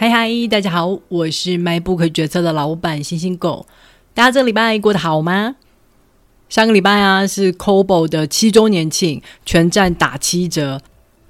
[0.00, 3.66] 嗨嗨，大家好，我是 MINEBOOK 决策的老板星星狗。
[4.14, 5.56] 大家这礼拜过得好吗？
[6.48, 10.80] 上个礼拜啊是 Kobo 的七周年庆，全站打七折，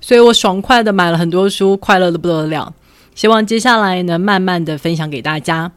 [0.03, 2.75] 所以我爽快的买了很多书，快乐的不得了。
[3.15, 5.73] 希望接下来能慢慢的分享给大家。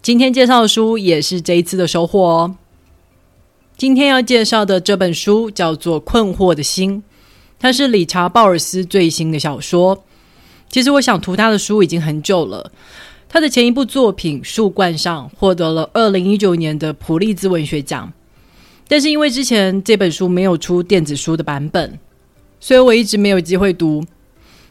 [0.00, 2.56] 今天介绍的书也是这一次的收获哦。
[3.76, 6.98] 今天要介绍的这本书叫做《困惑的心》，
[7.60, 10.02] 它是理查·鲍尔斯最新的小说。
[10.72, 12.72] 其实我想读他的书已经很久了。
[13.28, 18.10] 他的前一部作品《树冠上》获得了二零一九年的普利兹文学奖。
[18.88, 21.98] 但是因为之前这本书没有出电子书的版本，
[22.58, 24.02] 所以我一直没有机会读。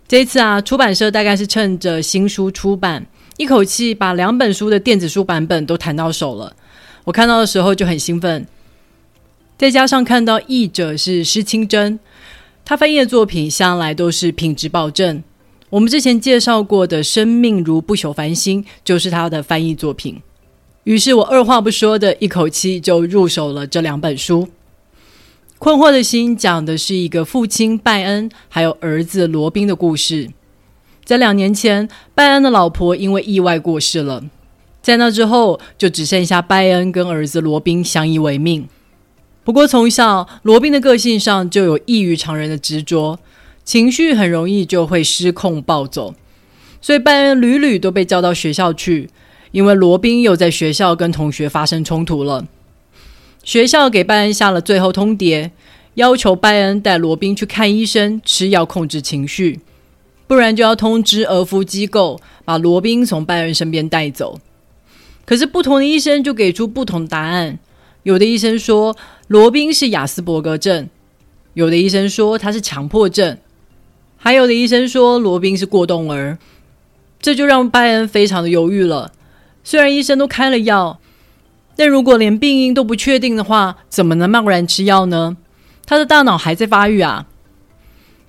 [0.08, 3.06] 这一次啊，出版社大概是趁着新书出版，
[3.38, 6.56] 一口气把两本书的电子书版本都谈到手了。
[7.04, 8.46] 我看到的时候就很兴奋，
[9.56, 12.00] 再加上看到译者是施清真，
[12.66, 15.24] 他翻译的作品向来都是品质保证。
[15.72, 20.22] 我们之前介绍过的《生命如不朽繁星》就是他的翻译作品。
[20.84, 24.44] 于是我二话不说的一口气就入手了这两本书。
[25.60, 30.30] 《困惑的心》讲的是一个父亲拜恩还有儿子罗宾的故事。
[31.06, 34.22] 在两年前，拜恩的老婆因为意外过世了，
[34.82, 38.68] 在那之后就只剩下拜恩跟儿子罗宾相依为命。
[39.46, 43.18] 不过从小，罗宾的个性上就有异于常人的执着，
[43.64, 46.16] 情绪很容易就会失控暴走，
[46.82, 49.10] 所以拜恩屡屡都被叫到学校去。
[49.52, 52.48] 因为罗宾又在学校跟同学发生冲突了，
[53.44, 55.52] 学校给拜恩下了最后通牒，
[55.96, 59.60] 要求拜恩带罗宾去看医生，吃药控制情绪，
[60.26, 64.40] 不然就要通知儿福机构把罗宾从拜恩身边带走。
[65.26, 67.60] 可是不同的医生就给出不同答案，
[68.04, 68.96] 有的医生说
[69.28, 70.90] 罗宾是亚斯伯格症，
[71.56, 73.38] 有的医生说他是强迫症，
[74.24, 76.38] 还有的医生说罗宾是过动儿，
[77.20, 79.12] 这就让拜恩非常的犹豫了。
[79.64, 81.00] 虽然医生都开了药，
[81.76, 85.38] 但如果连病因都不确定的话，怎么能贸然吃药呢？
[85.88, 87.26] 他的大脑还在发育啊，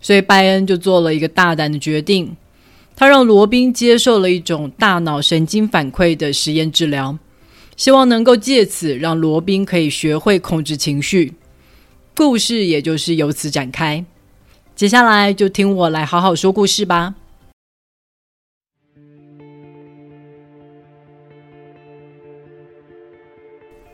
[0.00, 2.34] 所以拜恩就做了一个大胆的决定，
[2.96, 7.18] 他让罗宾接受了一种大脑神经反馈的实验治疗，
[7.76, 11.34] 希望能够借此让罗宾可以学会控制情绪。
[12.14, 14.02] 故事也就是由此展开。
[14.82, 17.14] 接下来就听我来好好说故事吧。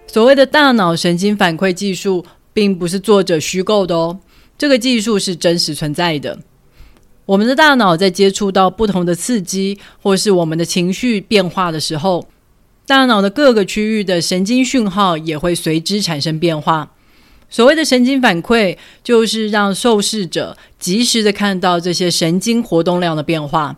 [0.07, 4.19] 所谓的大脑神经反馈技术，并不是作者虚构的哦，
[4.57, 6.39] 这个技术是真实存在的。
[7.27, 12.27] 我们的大脑在接触到不同的刺激，或是我们的情绪变化的时候，
[12.87, 16.95] 大脑的各个区域的神经讯号也会随之产生变化。
[17.51, 23.77] 所谓的神经反馈，就是让受试者及时的看到这些神经活动量的变化。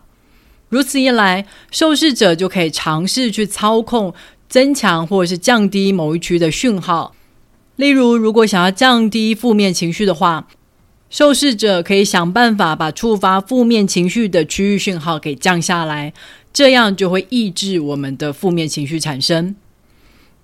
[0.69, 4.13] 如此一来，受试者就可以尝试去操控。
[4.51, 7.15] 增强或者是降低某一区的讯号，
[7.77, 10.45] 例如，如果想要降低负面情绪的话，
[11.09, 16.11] 受试者可以想办法把触发负面情绪的区域讯号给降下来，
[16.51, 19.55] 这样就会抑制我们的负面情绪产生。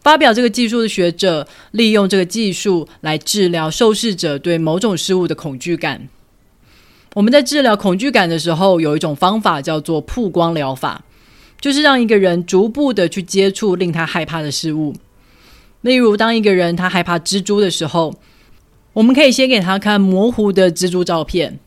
[0.07, 6.07] 发表这个技术的学者利用这个技术来治疗受试者对某种事物的恐惧感。
[7.13, 11.03] 我们在治疗恐惧感的时候，有一种方法叫做曝光疗法。
[11.59, 14.95] 就是让一个人逐步的去接触令他害怕的事物，
[15.81, 18.13] 例如，当一个人他害怕蜘蛛的时候，
[18.93, 21.59] 我们可以先给他看模糊的蜘蛛照片，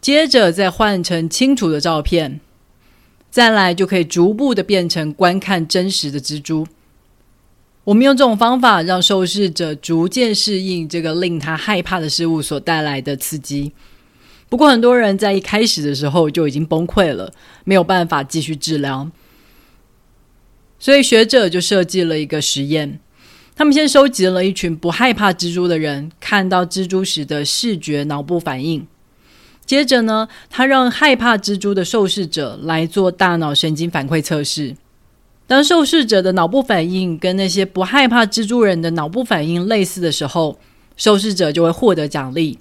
[0.00, 2.40] 接着再换成清楚的照片，
[3.30, 6.66] 再来就可以逐步的变成观看真实的蜘蛛。
[7.88, 13.72] 我们用这种方法让受试者逐渐适应这个令他害怕的事物所带来的刺激。
[14.50, 17.32] 不过，很多人在一开始的时候就已经崩溃了，
[17.64, 19.10] 没有办法继续治疗。
[20.78, 23.00] 所以学者就设计了一个实验，
[23.56, 28.86] 他们先收集了一群不害怕蜘蛛的人看到蜘蛛时的视觉脑部反应。
[29.64, 34.76] 接着呢，他让害怕蜘蛛的受试者来做大脑神经反馈测试。
[35.48, 40.60] 当受试者的脑部反应跟那些不害怕蜘蛛人的脑部反应类似的时候，
[40.94, 42.58] 受试者就会获得奖励。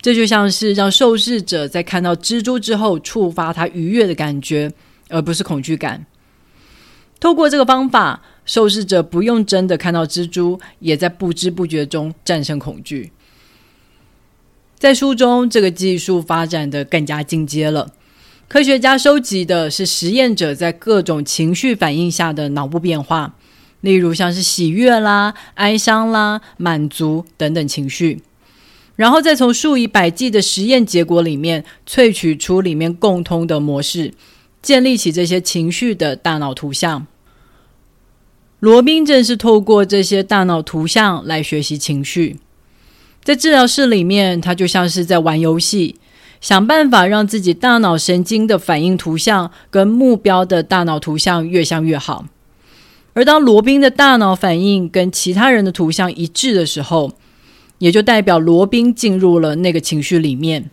[0.00, 4.72] 这就像是让受试者在看到蜘蛛之后触发他愉悦的感觉，
[5.08, 6.06] 而不是恐惧感。
[7.18, 13.10] 透过这个方法，受试者不用真的看到蜘蛛，也在不知不觉中战胜恐惧。
[14.78, 17.90] 在书中，这个技术发展得更加进阶了。
[18.54, 23.34] 科学家收集的是实验者在各种情绪反应下的脑部变化，
[23.80, 28.22] 例如像是喜悦啦、哀伤啦、满足等等情绪。
[28.94, 34.14] 然后再从数以百计的实验结果里面萃取出里面共通的模式，
[34.62, 37.08] 建立起这些情绪的大脑图像。
[38.60, 42.36] 罗宾正是透过这些大脑图像来学习情绪。
[43.24, 45.96] 在治疗室里面，他就像是在玩游戏，
[46.44, 52.26] 想办法让自己大脑神经的反应图像跟目标的大脑图像越像越好。
[53.14, 57.12] 而当罗宾的大脑反应跟其他人的图像一致的时候，
[57.78, 60.68] 也就代表罗宾进入了那个情绪里面。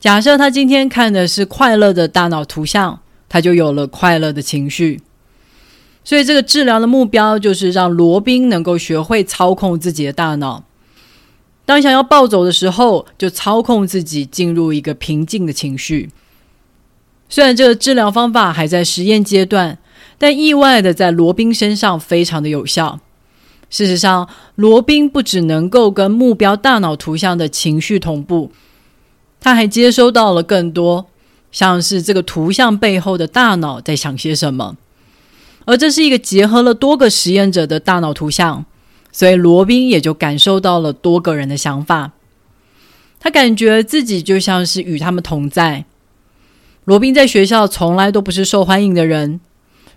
[0.00, 2.98] 假设他今天看的是快乐的大脑图像，
[3.28, 5.02] 他就有了快乐的情绪。
[6.02, 10.64] 所以，这个治疗的目标就是让罗宾能够学会操控自己的大脑。
[11.64, 16.10] 当想要暴走的时候，就操控自己进入一个平静的情绪。
[17.28, 19.78] 虽然这个治疗方法还在实验阶段，
[20.18, 23.00] 但意外的在罗宾身上非常的有效。
[23.70, 28.52] 事实上，罗宾不只能够跟目标大脑图像的情绪同步，
[29.40, 31.06] 他还接收到了更多，
[31.50, 34.76] 像是这个图像背后的大脑在想些什么。
[35.64, 38.66] 而这是一个结合了多个实验者的大脑图像，
[39.12, 42.12] 所以罗宾也就感受到了多个人的想法。
[43.20, 45.84] 他感觉自己就像是与他们同在。
[46.84, 49.38] 罗宾在学校从来都不是受欢迎的人，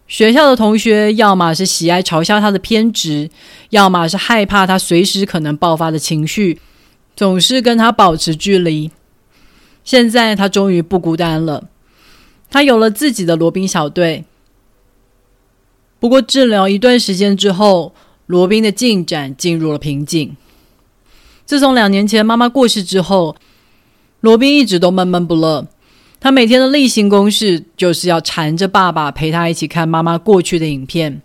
[0.08, 3.32] 学校的同学要么是喜爱嘲笑他的偏执，
[3.72, 6.62] 要么是害怕他随时可能爆发的情绪，
[7.16, 8.92] 总是跟他保持距离。
[9.84, 11.70] 现在他终于不孤单了，
[12.52, 14.26] 他有了自己的罗宾小队。
[16.00, 17.96] 不过，治疗一段时间之后，
[18.28, 20.36] 罗宾的进展进入了瓶颈。
[21.46, 23.36] 自从两年前妈妈过世之后，
[24.22, 25.68] 罗宾一直都闷闷不乐。
[26.20, 31.22] 他每天的例行公事就是要缠着爸爸陪他一起看妈妈过去的影片。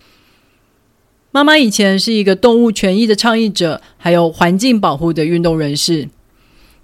[1.31, 6.09] 妈妈以前是一个动物权益的倡议者，还有环境保护的运动人士。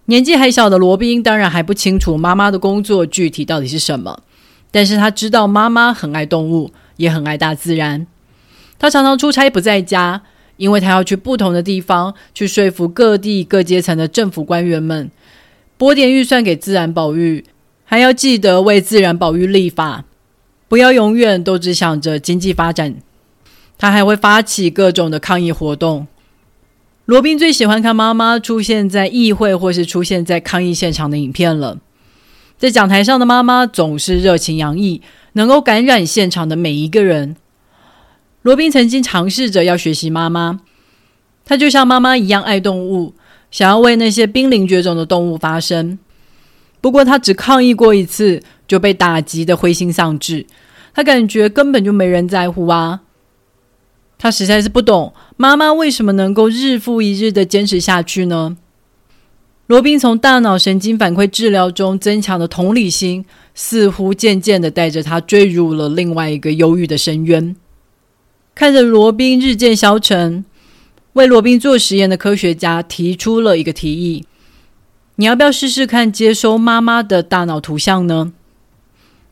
[0.06, 4.22] 年纪还小的罗宾当然还不清楚妈妈的工作具体到底是什么，
[4.70, 6.72] 但是他知道妈妈很爱动物。
[6.96, 8.06] 也很爱大自然，
[8.78, 10.22] 他常常出差不在家，
[10.56, 15.10] 因为他要去不同的地方，去说服各地各阶层的政府官员们
[15.76, 17.44] 拨点预算给自然保育，
[17.84, 20.04] 还要记得为自然保育立法，
[20.68, 22.96] 不要永远都只想着经济发展。
[23.78, 26.06] 他还会发起各种的抗议活动。
[27.04, 31.78] 罗宾最喜欢看妈妈出现在议会或是出现在抗议现场的影片了，
[32.58, 35.02] 在讲台上的妈妈总是热情洋溢。
[35.36, 37.36] 能够感染现场的每一个人。
[38.46, 40.60] 罗宾曾经尝试着要学习妈妈，
[41.44, 43.12] 他就像妈妈一样爱动物，
[43.50, 45.98] 想要为那些濒临绝种的动物发声。
[46.80, 50.46] 不过他只抗议过一次，就被打击得灰心丧志。
[50.94, 53.00] 他感觉根本就没人在乎啊！
[54.16, 58.56] 他实在是不懂妈妈为什么能够日复一日地坚持下去呢？
[59.66, 63.24] 罗宾从大脑神经反馈治疗中增强的同理心，
[63.56, 67.56] 似乎渐渐地带着他坠入了另外一个忧郁的深渊。
[68.56, 70.42] 看着罗宾日渐消沉，
[71.12, 74.24] 为罗宾做实验的科学家提出了一个提议：
[75.16, 78.32] 你要不要试试看接收妈妈的大脑图像呢？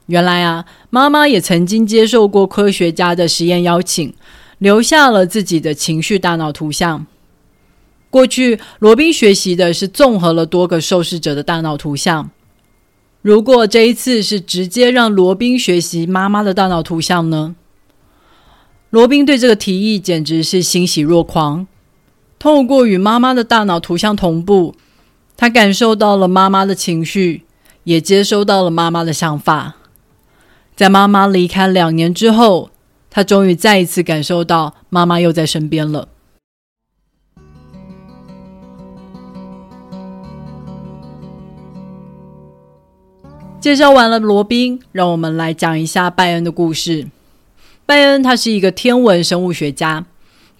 [0.04, 4.12] 原来啊，妈妈也曾经接受过科学家的实验邀请，
[4.58, 7.06] 留下了自己的情绪大脑图像。
[8.10, 12.28] 过去，罗宾学习的是综合了多个受试者的大脑图像。
[13.22, 17.56] 如果这一次是直接让罗宾学习妈妈的大脑图像呢？
[18.94, 21.66] 罗宾对这个提议简直是欣喜若狂。
[22.38, 24.76] 透过与妈妈的大脑图像同步，
[25.36, 27.42] 他感受到了妈妈的情绪，
[27.82, 29.74] 也接收到了妈妈的想法。
[30.76, 32.70] 在妈妈离开两年之后，
[33.10, 36.06] 他终于再一次感受到妈妈又在身边了。
[43.58, 47.08] 介绍完了罗宾，让我们来讲一下拜恩的故事。
[47.86, 50.06] 拜恩他是一个天文生物学家，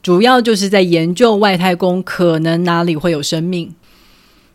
[0.02, 3.74] 主要就是在研究外太空可能哪里会有生命。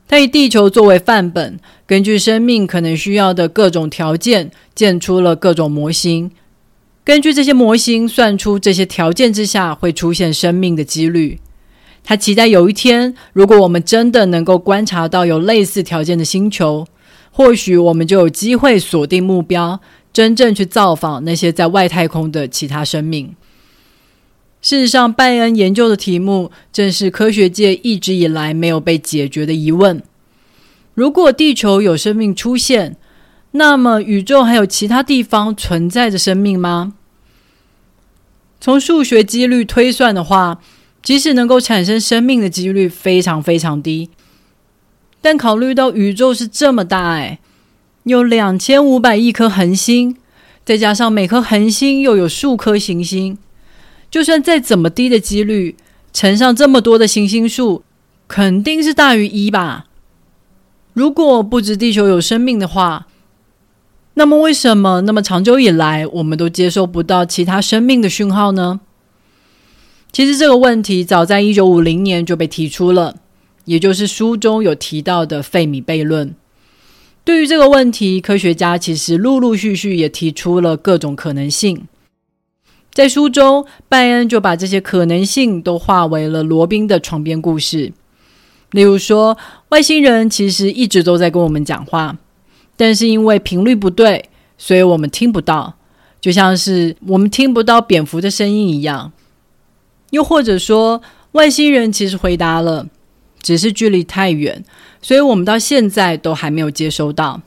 [0.07, 6.29] 他以地球作为范本，根据生命可能需要的各种条件，建出了各种模型。
[7.03, 11.39] 根据这些模型，算出这些条件之下会出现生命的几率。
[12.03, 16.85] 他期待有一天，如果我们真的能够观察到有类似条件的星球。
[17.31, 19.79] 或许我们就有机会锁定目标，
[20.11, 23.35] 真正去造访那些在外太空的其他生命。
[24.61, 30.01] 事实上，拜恩研究的题目正是科学界一直以来没有被解决的疑问：
[30.93, 32.97] 如果地球有生命出现，
[33.51, 36.93] 那么宇宙还有其他地方存在着生命吗？
[38.59, 40.59] 从数学几率推算的话，
[41.01, 44.09] 即使能够产生生命的几率非常非常低。
[45.21, 47.39] 但考虑到宇宙是这么大，哎，
[48.03, 50.17] 有两千五百亿颗恒星，
[50.65, 53.37] 再加上每颗恒星又有数颗行星，
[54.09, 55.75] 就算再怎么低的几率，
[56.11, 57.83] 乘上这么多的行星数，
[58.27, 59.85] 肯定是大于一吧？
[60.93, 63.07] 如果不止地球有生命的话，
[64.15, 68.79] 那么为什么那么长久以来，我们都接收不到其他生命的讯号呢？
[70.11, 73.17] 其实这个问题早在一九五零年就被提出了，
[73.65, 76.35] 也就是书中有提到的费米悖论。
[77.29, 81.87] 对于这个问题，科学家其实陆陆续续也提出了各种可能性。
[82.91, 87.93] 在书中，拜恩就把这些可能性都化为了罗宾的床边故事。
[88.71, 89.37] 例如说，
[89.69, 92.17] 外星人其实一直都在跟我们讲话，
[92.75, 95.75] 但是因为频率不对，所以我们听不到，
[96.19, 99.11] 就像是我们听不到蝙蝠的声音一样。
[100.09, 100.99] 又或者说，
[101.33, 102.87] 外星人其实回答了，
[103.39, 104.65] 只是距离太远，
[105.01, 107.41] 所以我们到现在都还没有接收到。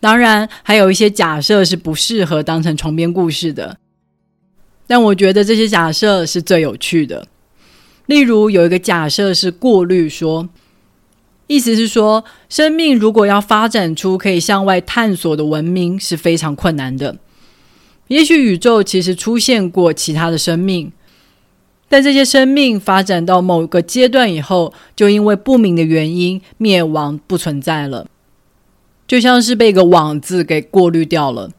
[0.00, 3.76] 当然，还有一些假设是不适合当成床边故事的，
[4.86, 7.28] 但我觉得这些假设是最有趣的。
[8.06, 10.48] 例如，有一个假设是过滤说，
[11.46, 17.18] 意思是说，生命如果要发展出可以向外探索的文明是非常困难的。
[18.08, 20.90] 也许宇宙其实出现过其他的生命。
[21.92, 28.06] 但这些生命发展到某个阶段以后，就因为不明的原因灭亡，不存在了，
[29.08, 31.50] 就像是被一个网子给过滤掉了。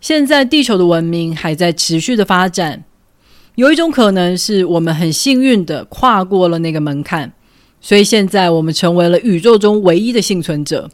[0.00, 2.84] 现在地球的文明还在持续的发展，
[3.56, 7.32] 有一种可能是我们很幸运的跨过了那个门槛，
[7.80, 10.88] 所以现在我们成为了宇宙中唯一的幸存者。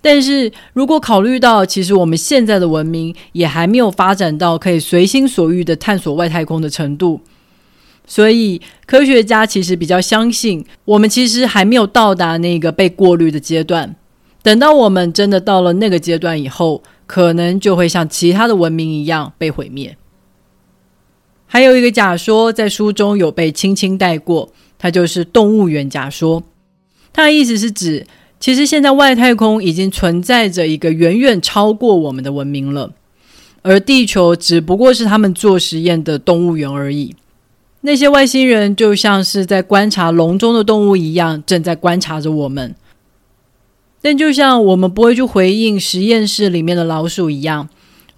[0.00, 7.20] 但是如果考虑到，其实我们现在的文明也还没有发展到可以随心所欲的探索外太空的程度，
[8.06, 13.96] 所以科学家其实比较相信，我们其实还没有到达那个被过滤的阶段。
[14.42, 19.96] 等到我们真的到了那个阶段以后，可能就会像其他的文明一样被毁灭。
[21.46, 26.44] 还有一个假说在书中有被轻轻带过，它就是动物园假说。
[27.12, 28.06] 它的意思是指，
[28.40, 32.92] 其实现在外太空已经存在着一个远远超过我们的文明了，
[33.62, 37.14] 而地球只不过是他们做实验的动物园而已。
[37.80, 42.74] 那些外星人就像是在观察笼中的动物一样，正在观察着我们。
[44.00, 47.68] 但就像我们不会去回应实验室里面的老鼠一样，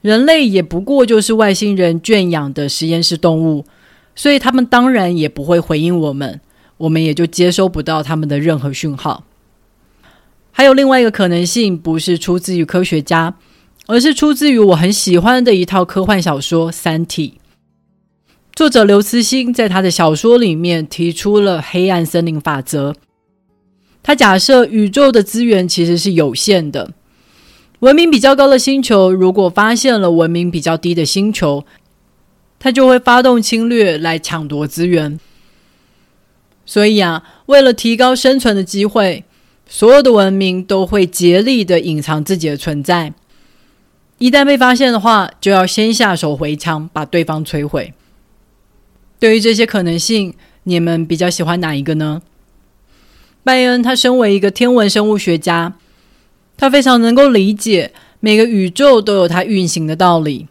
[0.02, 3.64] 人类也不过就是外星人圈养的实验室动物，
[4.14, 6.40] 所以他们当然也不会回应我们，
[6.76, 9.24] 我们也就接收不到他们的任何讯号。
[10.60, 13.34] 还有另外一个可能性，不是出自于科学家，
[13.86, 17.40] 而是出自于我很喜欢的一套科幻小说《三体》。
[18.54, 22.94] 作者刘慈欣在他的小说里面提出了黑暗森林法则。
[24.02, 26.90] 他假设宇宙的资源其实是有限的，
[27.78, 31.64] 文明比较高的星球如果发现了文明比较低的星球，
[32.58, 35.18] 他就会发动侵略来抢夺资源。
[36.66, 39.24] 所以啊，为了提高生存的机会。
[39.72, 43.12] 所有的文明都会竭力的隐藏自己的存在，
[44.18, 47.94] 一旦被发现的话，就要先下手为强，把对方摧毁。
[49.20, 50.34] 对于这些可能性，
[50.64, 52.20] 你们比较喜欢哪一个呢？
[53.44, 55.76] 拜恩他身为一个天文生物学家，
[56.56, 60.48] 他非常能够理解每个宇宙都有它运行的道理。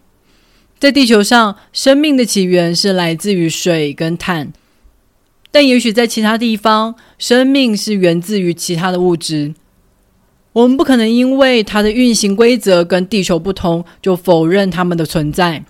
[0.79, 4.53] 在地球上，生命的起源是来自于水跟碳。
[5.51, 9.53] 但也许在其他地方，生命是源自于其他的物质。
[10.53, 15.63] 我们不可能因为它的运行规则跟地球不同，就否认它们的存在。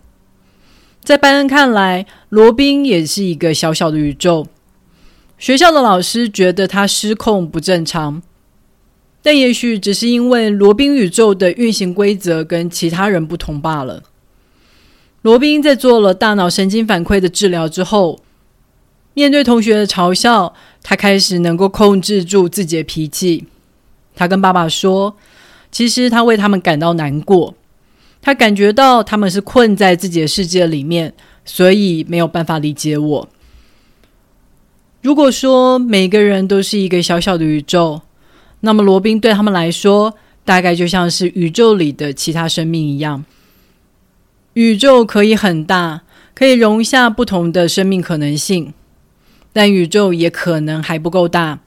[1.04, 4.48] 在拜恩看来，罗宾也是一个小小的宇宙。
[5.38, 8.22] 学校的老师觉得他失控不正常，
[9.22, 14.04] 但也许只是因为罗宾宇宙的运行规则跟其他人不同罢了。
[15.22, 18.20] 罗宾在做了大脑神经反馈的治疗之后，
[19.14, 23.46] 面对同学的嘲笑，他开始能够控制住自己的脾气。
[24.16, 25.16] 他跟爸爸说
[25.72, 27.54] ：“其实他为他们感到难过，
[28.22, 31.14] 他感觉到他们是困在自己的世界里面，
[31.44, 33.30] 所以没有办法理解我。
[35.02, 38.02] 如果说每个人都是一个小小的宇宙，
[38.62, 40.14] 那么罗宾对他们来说，
[40.46, 43.24] 大概就像是宇宙里的其他生命一样。
[44.54, 46.02] 宇宙可以很大，
[46.34, 48.74] 可以容下不同的生命可能性。”
[49.52, 51.60] 但宇宙也可能还不够大，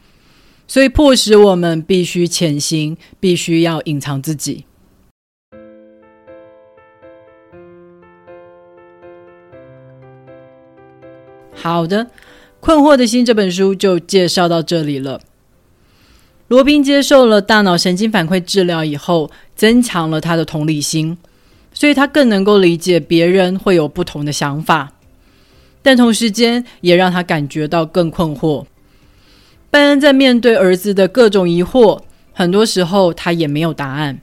[0.66, 4.64] 所以迫使我们必须潜行，必须要隐藏自己。
[11.54, 12.04] 好的，
[12.58, 15.20] 《困惑的心》这本书就介绍到这里了。
[16.48, 21.16] 罗宾接受了大脑神经反馈治疗以后，增强了他的同理心，
[21.72, 24.91] 所以他更能够理解别人会有不同的想法，
[25.82, 28.64] 但同时间也让他感觉到更困惑。
[29.70, 32.00] 拜恩在面对儿子的各种疑惑，
[32.32, 34.20] 很多时候他也没有答案，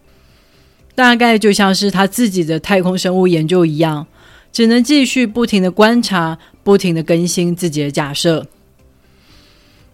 [0.96, 4.08] 大概就像是他自己的太空生物研究一样，
[4.52, 8.46] 只能继续不停的观察，不停的更新自己的假设。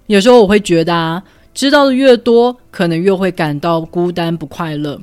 [0.08, 5.02] 有时候我会觉得啊，知道的越多，可能越会感到孤单不快乐。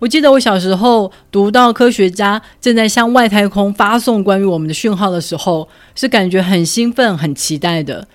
[0.00, 8.06] 我记得我小时候读到科学家正在向外太空发送关于我们的讯号的时候，是感觉很兴奋、很期待的，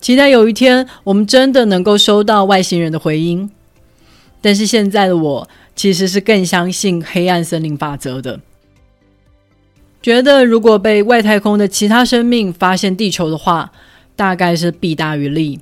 [0.00, 3.50] 期待有一天我们真的能够收到外星人的回音。
[4.40, 8.38] 但是现在的我其实是更相信黑暗森林法则的，
[10.00, 13.72] 觉得如果被外太空的其他生命发现地球的话，
[14.14, 15.58] 大概是弊大于利。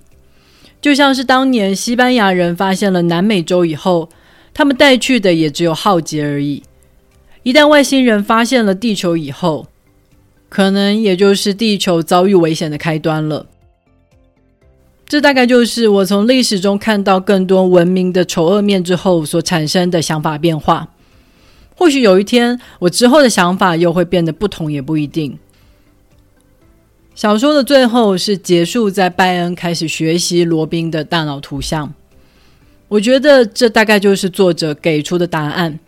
[0.83, 4.11] 就像是当年西班牙人发现了南美洲以后。
[4.55, 6.63] 他们带去的也只有浩劫而已。
[7.43, 9.67] 一旦外星人发现了地球以后，
[10.49, 13.47] 可能也就是地球遭遇危险的开端了。
[15.07, 20.89] 这大概就是我从历史中看到更多文明的丑恶面之后所产生的想法变化。
[21.77, 25.37] 或许有一天，我之后的想法又会变得不同，也不一定。
[27.15, 31.93] 小说的最后是结束在拜恩开始学习罗宾的大脑图像。
[32.89, 35.79] 我觉得这大概就是作者给出的答案。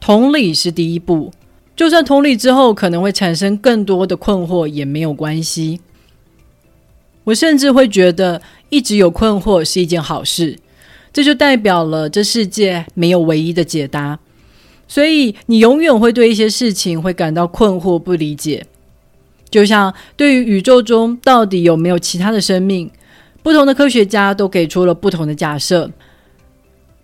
[0.00, 1.32] 同理是第一步，
[1.74, 5.80] 就算同理之后可能会产生更多的困惑也没有关系。
[7.24, 10.58] 我甚至会觉得一直有困惑是一件好事，
[11.12, 14.18] 这就代表了这世界没有唯一的解答。
[14.86, 18.66] 所以你永远会对一些事情会感到困惑、不理解。
[19.48, 22.90] 就像对于宇宙中到底有没有其他的生命，
[23.44, 25.90] 不同的科学家都给出了不同的假设。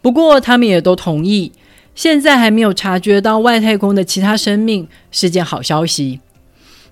[0.00, 1.52] 不过，他们也都同意，
[1.94, 6.20] 现在还没有察觉到外太空的其他生命是件好消息。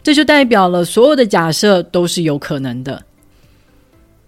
[0.02, 3.02] 这就代表了所有的假设都是有可能的。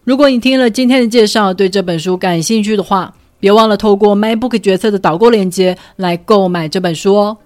[0.05, 7.37] 如果你听了今天的介绍，对这本书感兴趣的话，别忘了透过 MyBook 决策的导购链接来购买这本书哦。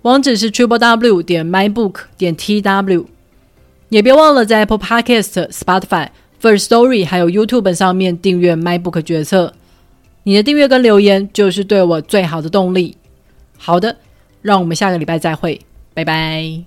[0.00, 3.04] 网址是 triple w 点 mybook 点 tw。
[3.90, 6.08] 也别忘了在 Apple Podcast、Spotify、
[6.42, 9.54] First Story 还有 YouTube 上面订阅 MyBook 决策。
[10.24, 12.96] 你的订阅跟留言就是对我最好的动力。
[13.56, 13.96] 好的，
[14.40, 15.60] 让我们下个礼拜再会，
[15.94, 16.64] 拜拜。